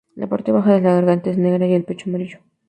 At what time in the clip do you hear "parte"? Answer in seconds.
0.25-0.51